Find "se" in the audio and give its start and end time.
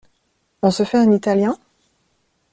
0.71-0.81